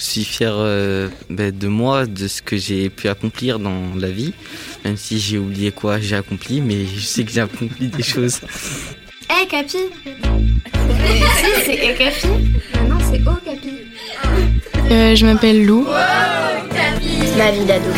[0.00, 4.08] Je suis fier euh, ben, de moi, de ce que j'ai pu accomplir dans la
[4.08, 4.32] vie.
[4.82, 8.40] Même si j'ai oublié quoi j'ai accompli, mais je sais que j'ai accompli des choses.
[9.28, 9.86] Hé, Capi Si,
[11.66, 12.28] c'est E Capi.
[12.88, 13.74] Non, c'est O, Capi.
[14.90, 15.86] Euh, je m'appelle Lou.
[17.36, 17.90] Ma vie d'ado.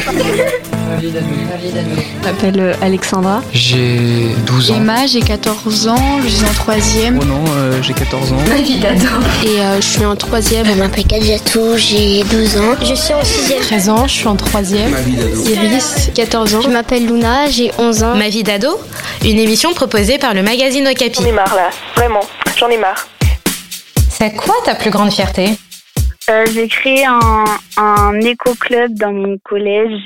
[1.01, 3.43] Je m'appelle euh, Alexandra.
[3.53, 4.77] J'ai 12 ans.
[4.77, 7.19] Emma, j'ai 14 ans, je suis en troisième.
[7.21, 8.37] Oh non, euh, j'ai 14 ans.
[8.49, 9.07] Ma vie d'ado.
[9.45, 10.67] Et euh, je suis en troisième.
[10.67, 12.75] Je m'appelle Kadjatou, j'ai 12 ans.
[12.83, 14.91] Je suis en 6 13 ans, je suis en troisième.
[14.91, 15.45] Ma vie d'ado.
[15.45, 16.61] Iris, 14 ans.
[16.61, 18.15] Je m'appelle Luna, j'ai 11 ans.
[18.17, 18.79] Ma vie d'ado,
[19.25, 21.21] une émission proposée par le magazine Okapi.
[21.23, 22.21] J'en ai marre là, vraiment,
[22.57, 23.09] j'en ai marre.
[24.09, 25.51] C'est quoi ta plus grande fierté?
[26.31, 27.45] Euh, j'ai créé un,
[27.77, 29.99] un éco-club dans mon collège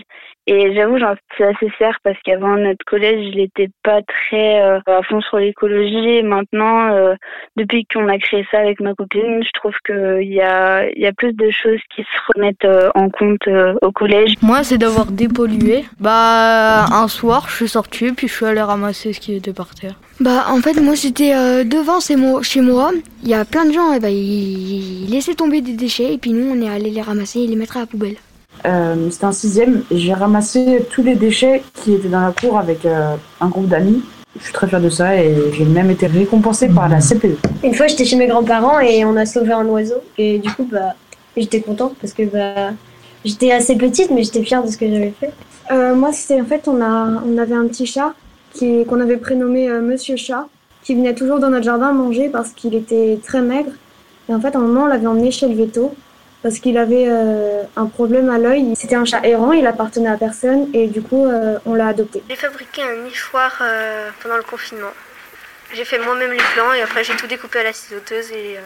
[0.46, 4.80] et j'avoue j'en suis assez fière parce qu'avant notre collège il n'était pas très euh,
[4.86, 7.14] à fond sur l'écologie et maintenant euh,
[7.56, 11.12] depuis qu'on a créé ça avec ma copine je trouve qu'il y a, y a
[11.12, 14.34] plus de choses qui se remettent euh, en compte euh, au collège.
[14.42, 15.84] Moi, c'est d'avoir dépollué.
[16.00, 19.74] Bah, un soir, je suis sortie puis je suis allée ramasser ce qui était par
[19.74, 19.94] terre.
[20.18, 22.16] Bah en fait moi j'étais euh, devant chez
[22.62, 22.90] moi,
[23.22, 26.18] il y a plein de gens et bah, ils, ils laissaient tomber des déchets et
[26.18, 28.16] puis nous on est allé les ramasser et les mettre à la poubelle.
[28.66, 32.58] Euh, C'était un sixième et j'ai ramassé tous les déchets qui étaient dans la cour
[32.58, 34.02] avec euh, un groupe d'amis.
[34.38, 37.38] Je suis très fière de ça et j'ai même été récompensée par la CPE.
[37.64, 39.96] Une fois, j'étais chez mes grands-parents et on a sauvé un oiseau.
[40.18, 40.94] Et du coup, bah,
[41.36, 42.72] j'étais contente parce que bah,
[43.24, 45.30] j'étais assez petite, mais j'étais fière de ce que j'avais fait.
[45.72, 48.12] Euh, moi, c'était en fait, on, a, on avait un petit chat
[48.52, 50.46] qui- qu'on avait prénommé euh, Monsieur Chat,
[50.82, 53.70] qui venait toujours dans notre jardin manger parce qu'il était très maigre.
[54.28, 55.94] Et en fait, à un moment, on l'avait emmené chez le veto
[56.42, 58.74] parce qu'il avait euh, un problème à l'œil.
[58.76, 62.22] C'était un chat errant, il appartenait à personne et du coup, euh, on l'a adopté.
[62.28, 64.92] J'ai fabriqué un nichoir euh, pendant le confinement.
[65.74, 68.60] J'ai fait moi-même les plans et après j'ai tout découpé à la ciseauteuse et euh,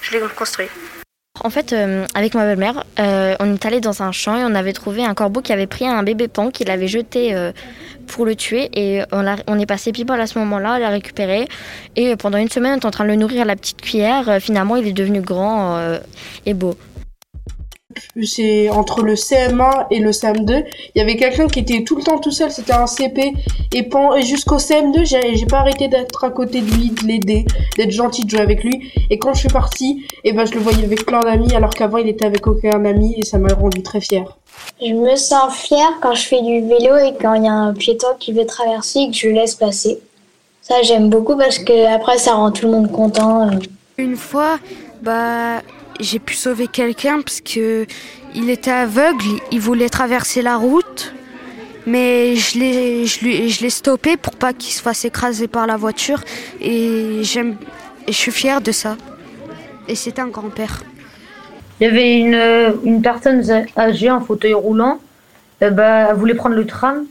[0.00, 0.68] je l'ai construit.
[1.44, 4.54] En fait, euh, avec ma belle-mère, euh, on est allé dans un champ et on
[4.54, 7.52] avait trouvé un corbeau qui avait pris un bébé pan, qu'il avait jeté euh,
[8.06, 8.68] pour le tuer.
[8.74, 11.46] Et on, est passé people à ce moment-là, on l'a récupéré.
[11.96, 14.28] Et pendant une semaine, on était en train de le nourrir à la petite cuillère.
[14.28, 15.98] Euh, finalement, il est devenu grand euh,
[16.44, 16.76] et beau.
[18.24, 20.64] C'est entre le CM1 et le CM2,
[20.94, 23.32] il y avait quelqu'un qui était tout le temps tout seul, c'était un CP.
[23.74, 23.88] Et,
[24.22, 27.44] jusqu'au CM2, j'ai pas arrêté d'être à côté de lui, de l'aider,
[27.76, 28.92] d'être gentil, de jouer avec lui.
[29.10, 31.98] Et quand je suis partie, et ben je le voyais avec plein d'amis, alors qu'avant
[31.98, 34.36] il était avec aucun ami, et ça m'a rendu très fière.
[34.80, 37.74] Je me sens fière quand je fais du vélo et quand il y a un
[37.74, 39.98] piéton qui veut traverser et que je laisse passer.
[40.62, 43.48] Ça, j'aime beaucoup parce que après, ça rend tout le monde content.
[43.48, 43.58] euh.
[43.96, 44.58] Une fois,
[45.02, 45.62] bah,
[46.00, 47.86] j'ai pu sauver quelqu'un parce que
[48.34, 51.14] il était aveugle, il voulait traverser la route,
[51.86, 56.20] mais je l'ai, je l'ai stoppé pour pas qu'il se fasse écraser par la voiture
[56.60, 57.56] et j'aime,
[58.06, 58.96] je suis fière de ça.
[59.88, 60.82] Et c'était un grand-père.
[61.80, 63.42] Il y avait une, une personne
[63.76, 65.00] âgée en fauteuil roulant.
[65.60, 67.06] Bah, elle voulait prendre le tram.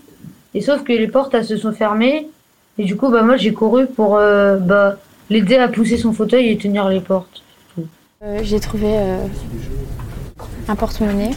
[0.54, 2.28] Et sauf que les portes, se sont fermées.
[2.78, 4.98] Et du coup, bah, moi, j'ai couru pour euh, bah,
[5.30, 7.44] l'aider à pousser son fauteuil et tenir les portes.
[8.24, 9.26] Euh, J'ai trouvé euh,
[10.68, 11.32] un porte-monnaie.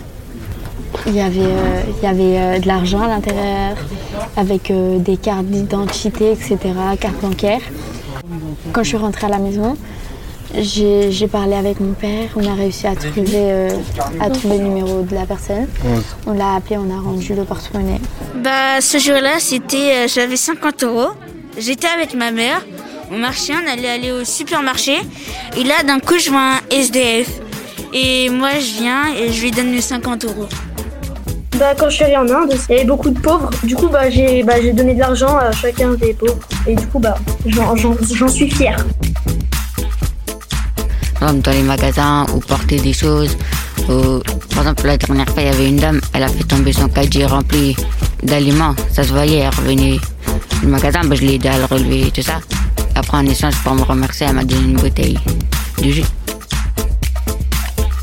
[1.07, 3.77] Il y avait, euh, il y avait euh, de l'argent à l'intérieur,
[4.37, 6.59] avec euh, des cartes d'identité, etc.,
[6.99, 7.61] cartes bancaires.
[8.73, 9.77] Quand je suis rentrée à la maison,
[10.55, 12.29] j'ai j'ai parlé avec mon père.
[12.37, 13.71] On a réussi à trouver, euh,
[14.21, 15.67] à trouver le numéro de la personne.
[16.27, 18.01] On l'a appelé, on a rendu le porte-monnaie.
[18.43, 21.11] Bah, ce jour-là, c'était, euh, j'avais 50 euros.
[21.59, 22.65] J'étais avec ma mère.
[23.11, 24.97] On marchait, on allait aller au supermarché.
[25.57, 27.29] Et là, d'un coup, je vois un SDF.
[27.93, 30.49] Et moi, je viens et je lui donne mes 50 euros.
[31.59, 33.51] Bah, quand je suis allée en Inde, il y avait beaucoup de pauvres.
[33.65, 36.39] Du coup, bah, j'ai bah, j'ai donné de l'argent à chacun des pauvres.
[36.67, 37.17] Et du coup, bah,
[37.47, 38.77] j'en- j'en j'en suis fière.
[41.21, 43.37] Dans les magasins ou porter des choses.
[43.89, 44.21] ou-
[44.55, 46.89] par exemple, la dernière fois, il y avait une dame, elle a fait tomber son
[46.89, 47.75] caddie rempli
[48.23, 48.75] d'aliments.
[48.93, 49.99] Ça se voyait, elle revenait
[50.61, 52.41] du magasin, bah, je l'ai aidé à le relever et tout ça.
[53.01, 55.19] Après, en échange, pour me remercier, elle m'a donné une bouteille
[55.83, 56.05] de jus.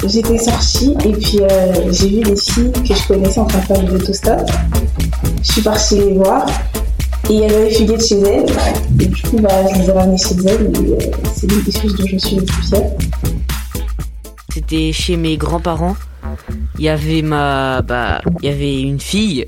[0.07, 3.65] J'étais sortie et puis euh, j'ai vu des filles que je connaissais en train de
[3.65, 4.39] faire du autostop.
[5.43, 6.47] Je suis partie les voir
[7.29, 8.45] et il y avait fugué de chez elles.
[8.99, 11.71] Et du coup, bah, je les ai ramenées chez elles et euh, c'est l'une des
[11.71, 12.91] choses dont je suis le plus fière.
[14.51, 15.95] C'était chez mes grands-parents.
[16.79, 19.45] Il y avait ma, bah, il y avait une fille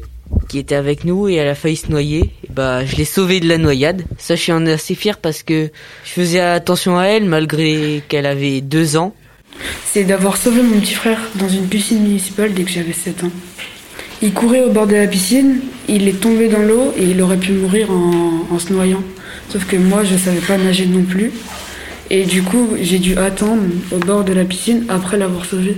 [0.47, 2.31] qui était avec nous et elle a failli se noyer.
[2.43, 4.03] Et bah, je l'ai sauvée de la noyade.
[4.17, 5.69] Ça, je suis en assez fier parce que
[6.03, 9.13] je faisais attention à elle malgré qu'elle avait deux ans.
[9.85, 13.31] C'est d'avoir sauvé mon petit frère dans une piscine municipale dès que j'avais 7 ans.
[14.21, 17.37] Il courait au bord de la piscine, il est tombé dans l'eau et il aurait
[17.37, 19.01] pu mourir en, en se noyant.
[19.49, 21.31] Sauf que moi, je savais pas nager non plus.
[22.09, 23.61] Et du coup, j'ai dû attendre
[23.91, 25.77] au bord de la piscine après l'avoir sauvé.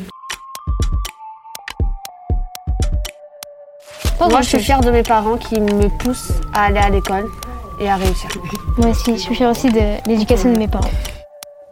[4.29, 7.25] Moi, je suis fière de mes parents qui me poussent à aller à l'école
[7.79, 8.29] et à réussir.
[8.77, 10.91] Moi aussi, je suis fière aussi de l'éducation de mes parents.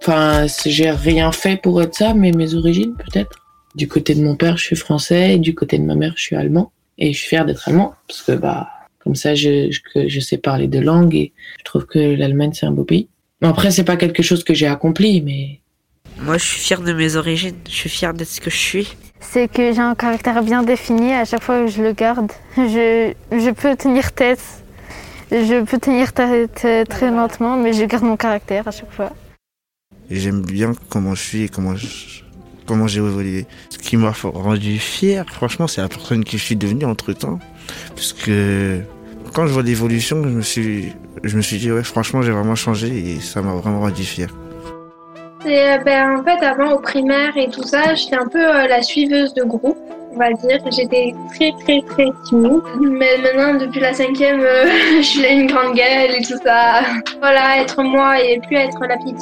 [0.01, 3.37] Enfin, j'ai rien fait pour être ça, mais mes origines peut-être.
[3.75, 6.23] Du côté de mon père, je suis français, et du côté de ma mère, je
[6.23, 6.71] suis allemand.
[6.97, 8.67] Et je suis fière d'être allemand, parce que bah,
[9.03, 12.65] comme ça, je, je, je sais parler deux langues et je trouve que l'Allemagne, c'est
[12.65, 13.07] un beau pays.
[13.41, 15.61] Après, c'est pas quelque chose que j'ai accompli, mais.
[16.21, 17.55] Moi, je suis fière de mes origines.
[17.69, 18.87] Je suis fière d'être ce que je suis.
[19.19, 21.13] C'est que j'ai un caractère bien défini.
[21.13, 24.42] À chaque fois que je le garde, je, je peux tenir tête.
[25.31, 29.12] Je peux tenir tête très lentement, mais je garde mon caractère à chaque fois.
[30.10, 31.75] J'aime bien comment je suis et comment
[32.66, 33.45] comment j'ai évolué.
[33.69, 37.39] Ce qui m'a rendu fier, franchement, c'est la personne que je suis devenue entre temps.
[37.95, 38.81] Parce que
[39.33, 40.94] quand je vois l'évolution, je me suis,
[41.24, 44.30] je me suis dit, ouais, franchement, j'ai vraiment changé et ça m'a vraiment rendu fier.
[45.45, 48.81] Et, ben, en fait, avant au primaire et tout ça, j'étais un peu euh, la
[48.81, 49.77] suiveuse de groupe,
[50.12, 50.59] on va dire.
[50.69, 52.62] J'étais très, très, très timide.
[52.81, 54.65] Mais maintenant, depuis la cinquième, euh,
[54.97, 56.81] je suis une grande gueule et tout ça.
[57.19, 59.15] Voilà, être moi et plus être la petite.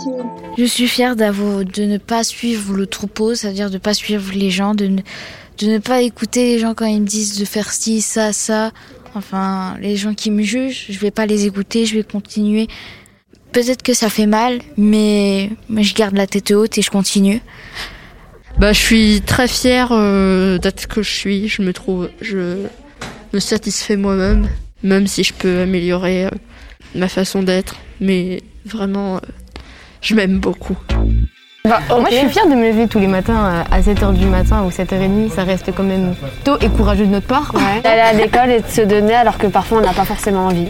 [0.58, 4.32] Je suis fière d'avoir, de ne pas suivre le troupeau, c'est-à-dire de ne pas suivre
[4.34, 5.02] les gens, de ne,
[5.60, 8.72] de ne pas écouter les gens quand ils me disent de faire ci, ça, ça.
[9.14, 12.68] Enfin, les gens qui me jugent, je vais pas les écouter, je vais continuer.
[13.52, 17.42] Peut-être que ça fait mal, mais, je garde la tête haute et je continue.
[18.60, 21.48] Bah, je suis très fière euh, d'être ce que je suis.
[21.48, 22.58] Je me trouve, je
[23.34, 24.48] me satisfais moi-même,
[24.84, 26.30] même si je peux améliorer euh,
[26.96, 27.76] ma façon d'être.
[28.02, 29.20] Mais vraiment, euh,
[30.02, 30.78] je m'aime beaucoup.
[31.66, 34.64] Bah, Moi, je suis fière de me lever tous les matins à 7h du matin
[34.64, 35.30] ou 7h30.
[35.32, 37.54] Ça reste quand même tôt et courageux de notre part.
[37.54, 37.82] Ouais.
[37.84, 40.70] D'aller à l'école et de se donner alors que parfois on n'a pas forcément envie.